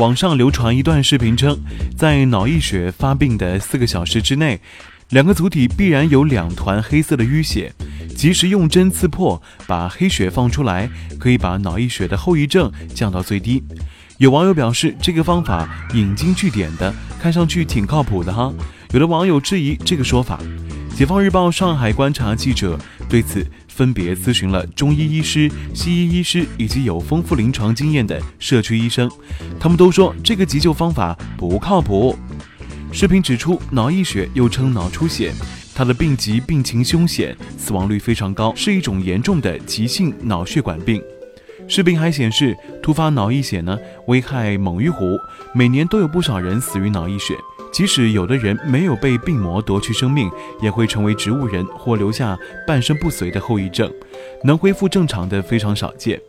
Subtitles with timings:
[0.00, 1.60] 网上流传一段视频，称
[1.94, 4.58] 在脑溢血发病的四个小时之内，
[5.10, 7.70] 两个足底必然有两团黑色的淤血，
[8.16, 10.88] 及时用针刺破，把黑血放出来，
[11.18, 13.62] 可以把脑溢血的后遗症降到最低。
[14.16, 16.90] 有网友表示，这个方法引经据典的，
[17.20, 18.50] 看上去挺靠谱的哈。
[18.92, 20.40] 有的网友质疑这个说法。
[20.96, 23.46] 解放日报上海观察记者对此。
[23.80, 29.10] 分别咨询了中医医师、西医医师以及有丰富临床经验的社区医生，
[29.58, 32.14] 他们都说这个急救方法不靠谱。
[32.92, 35.32] 视频指出，脑溢血又称脑出血，
[35.74, 41.02] 它的病急病情凶险，死亡率非常高，是一种严重的急性脑血管病。
[41.66, 45.18] 视频还显示，突发脑溢血呢危害猛于虎，
[45.54, 47.32] 每年都有不少人死于脑溢血。
[47.72, 53.90] 即使有的人没有被病魔夺去生命，也会成为植物人或留下半身不遂的后遗症，
[54.44, 56.20] 能恢复正常的非常少见。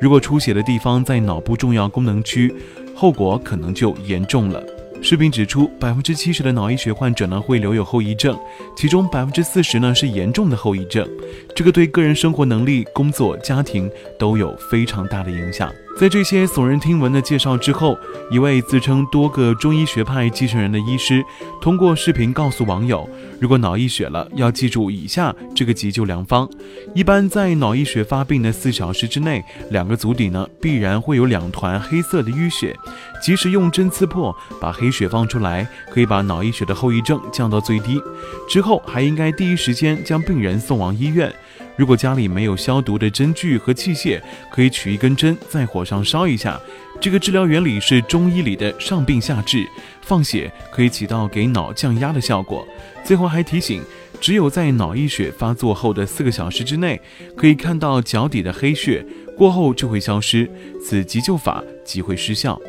[0.00, 2.52] 如果出血的地方在脑部重要功能区，
[2.94, 4.62] 后果可能就严重了。
[5.00, 8.36] 视频指出，百分之七十的脑溢血患者呢会留有后遗症，
[8.76, 11.08] 其中百分之四十呢是严重的后遗症，
[11.54, 13.88] 这个对个人生活能力、工作、家庭
[14.18, 15.72] 都有非常大的影响。
[15.98, 17.98] 在这些耸人听闻的介绍之后，
[18.30, 21.24] 一位自称多个中医学派继承人的医师，
[21.60, 23.10] 通过视频告诉网友，
[23.40, 26.48] 如果脑溢血了，要记住以下这个急救良方。
[26.94, 32.76] 一般在脑溢血发病的四小时之内，两个足底呢必然会有两团黑色的淤血，
[33.20, 38.00] 及时用针刺破，把黑血放出来，可以把脑溢血的后遗症降到最低。
[38.48, 41.34] 之后还应该第一时间将病人送往医院。
[41.78, 44.20] 如果家里没有消毒的针具和器械，
[44.50, 46.60] 可以取一根针在火上烧一下。
[47.00, 49.64] 这个治疗原理是中医里的上病下治，
[50.02, 52.66] 放血可以起到给脑降压的效果。
[53.04, 53.80] 最后还提醒，
[54.20, 57.00] 只有在脑溢血发作后的四个小时之内，
[57.36, 60.50] 可以看到脚底的黑血，过后就会消失，
[60.84, 62.60] 此急救法即会失效。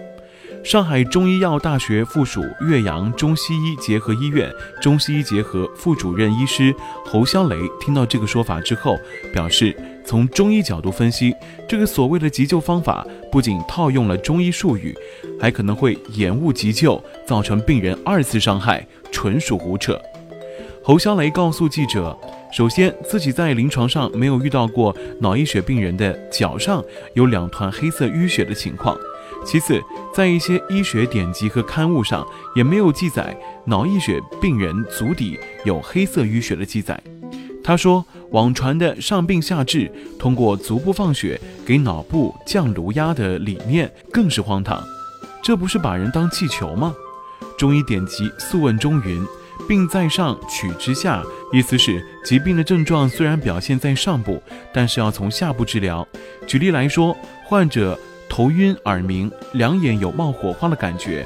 [0.63, 6.73] 上海中医药大学附属岳阳中西医结合医院中西医结合副主任医师
[7.05, 8.97] 侯肖雷听到这个说法之后，
[9.33, 9.75] 表示，
[10.05, 11.33] 从中医角度分析，
[11.67, 14.95] 这个所谓的急救方法不仅套用了中医术语，
[15.39, 19.99] 还可能会延误急救，造成病人二次伤害，纯属胡扯。
[20.83, 22.15] 侯肖雷告诉记者，
[22.51, 26.83] 首先自己在临床上没有遇到过脑溢血病人的脚上
[27.13, 28.95] 有两团黑色淤血的情况。
[29.45, 29.81] 其次，
[30.13, 33.35] 在一些医学典籍和刊物上也没有记载
[33.65, 37.01] 脑溢血病人足底有黑色淤血的记载。
[37.63, 44.83] 他说，网传的上病下治，通过足部放血给脑部降颅压的理念更是荒唐，
[45.41, 46.93] 这不是把人当气球吗？
[47.57, 49.23] 中医典籍《素问》中云
[49.67, 54.41] ：“病在上，取之下。”意思是疾病的症状虽然表现在上部，
[54.73, 56.07] 但是要从下部治疗。
[56.47, 57.99] 举例来说，患者。
[58.29, 61.25] 头晕、耳鸣，两眼有冒火花的感觉，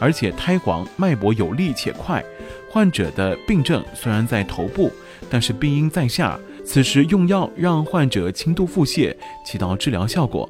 [0.00, 2.24] 而且胎黄，脉搏有力且快。
[2.70, 4.90] 患者的病症虽然在头部，
[5.28, 6.38] 但是病因在下。
[6.64, 9.14] 此时用药让患者轻度腹泻，
[9.44, 10.48] 起到治疗效果。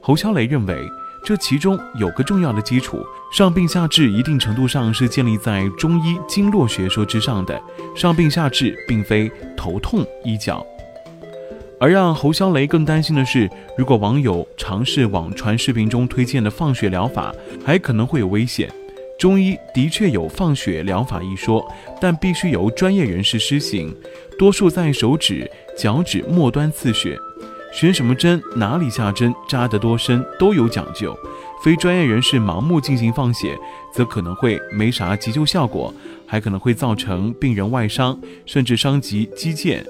[0.00, 0.86] 侯肖雷认为，
[1.24, 7.60] 这其中有个重要的基础：上病下治，一定程度上是建立在中医经络学说之上的。
[7.96, 10.64] 上病下治，并非头痛医脚。
[11.80, 17.32] 而让侯肖雷更担心的是，如果网友尝试网传视频中推荐的放血疗法，
[17.64, 18.68] 还可能会有危险。
[19.18, 21.64] 中医的确有放血疗法一说，
[22.00, 23.94] 但必须由专业人士施行，
[24.38, 27.18] 多数在手指、脚趾末端刺血，
[27.72, 31.16] 选什么针、哪里下针、扎得多深都有讲究。
[31.64, 33.58] 非专业人士盲目进行放血，
[33.92, 35.92] 则可能会没啥急救效果，
[36.24, 38.16] 还可能会造成病人外伤，
[38.46, 39.84] 甚至伤及肌腱、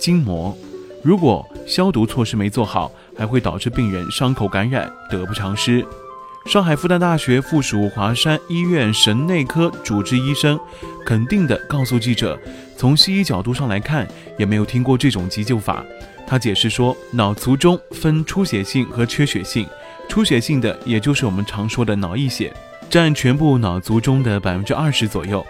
[0.00, 0.56] 筋膜。
[1.02, 5.86] 如果消毒措施没做好，还会导致病人伤口感染，得不偿失。
[6.46, 10.58] 上海复旦大学附属华山医院神内科主治医生
[11.04, 12.38] 肯定地告诉记者，
[12.76, 14.08] 从西医角度上来看，
[14.38, 15.84] 也没有听过这种急救法。
[16.26, 19.66] 他解释说，脑卒中分出血性和缺血性，
[20.08, 22.52] 出血性的也就是我们常说的脑溢血，
[22.88, 25.44] 占全部脑卒中的百分之二十左右，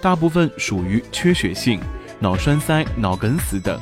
[0.00, 1.80] 大部分属于缺血性，
[2.18, 3.80] 脑栓塞、脑梗死等。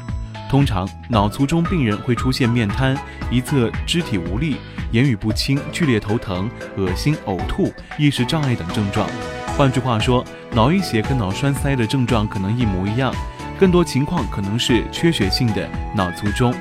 [0.51, 2.99] 通常脑卒中病人会出现面瘫、
[3.31, 4.57] 一侧肢体无力、
[4.91, 9.09] 言语不清、剧烈头疼、恶心、呕吐、意识障碍等症状。
[9.57, 13.15] 换句话说，脑溢血跟脑栓塞的症状可能一模一样，
[13.61, 16.53] 更多情况可能是缺血性的脑卒中。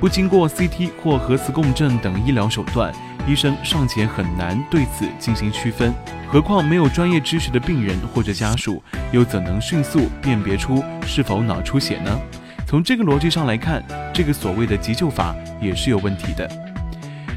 [0.00, 2.92] 不经过 CT 或核磁共振等医疗手段，
[3.24, 5.94] 医生尚且很难对此进行区分，
[6.26, 8.82] 何况没有专业知识的病人或者家属，
[9.12, 12.18] 又怎能迅速辨别出是否脑出血呢？
[12.66, 16.50] 从这个逻辑上来看，这个所谓的急救法也是有问题的。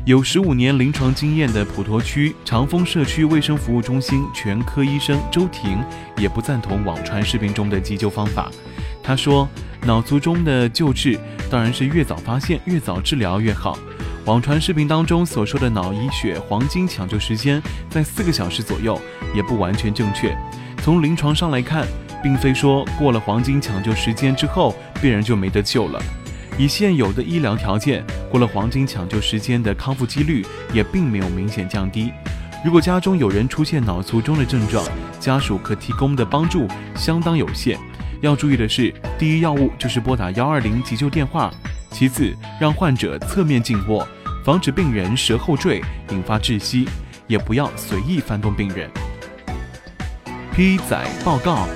[0.06, 5.84] 有十五年临床经验的普陀区长丰社区卫生服务中心全科医生周婷
[6.18, 8.50] 也不赞同网传视频中的急救方法。
[9.04, 9.48] 他说
[9.86, 11.20] ：“脑卒中的救治
[11.50, 13.78] 当然是越早发现、越早治疗越好。
[14.26, 19.00] 网传视频当中所说的脑溢血黄金抢救时间在四个小时左右，
[19.36, 20.38] 也不完全正确。
[20.82, 21.86] 从临床上来看，
[22.28, 26.04] 并非说过了黄金抢救时间之后，病人就没得救了。”
[26.60, 32.12] 以现有的医疗条件，过了黄金抢救时间的康复几率也并没有明显降低。
[32.66, 34.84] 如果家中有人出现脑卒中的症状，
[35.22, 37.80] 家属可提供的帮助相当有限。
[38.20, 41.50] 要注意的是，第一要务就是拨打幺二零急救电话；
[41.92, 44.06] 其次，让患者侧面静卧，
[44.44, 46.90] 防止病人舌后坠引发窒息，
[47.26, 48.92] 也不要随意翻动病人。
[50.52, 51.68] 批载报告，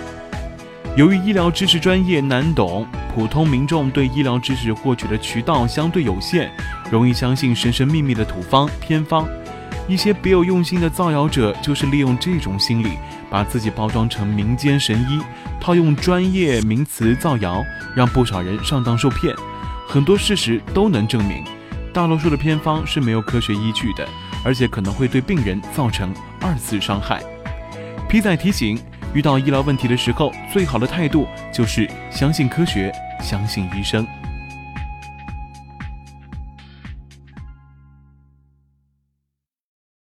[0.97, 2.87] 由于医疗知识专业难懂。
[3.13, 6.49] 普通民众对医疗知识获取的渠道相对有限，
[6.89, 9.27] 容易相信神神秘秘的土方偏方。
[9.85, 12.91] 一些别有用心的造谣者就是利用这种心理，
[13.29, 15.19] 把自己包装成民间神医，
[15.59, 17.61] 套用专业名词造谣，
[17.93, 19.35] 让不少人上当受骗。
[19.89, 21.43] 很多事实都能证明，
[21.93, 24.07] 大多数的偏方是没有科学依据的，
[24.45, 27.21] 而且可能会对病人造成二次伤害。
[28.07, 28.79] 皮仔提醒。
[29.13, 34.07] 遇到医疗问题的时候，最好的态度就是相信科学，相信医生。